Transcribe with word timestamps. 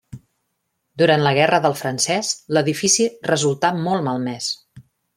Durant 1.01 1.25
la 1.27 1.33
Guerra 1.41 1.59
del 1.67 1.77
Francès 1.83 2.33
l'edifici 2.57 3.07
resultà 3.33 3.75
molt 3.87 4.09
malmès. 4.11 4.51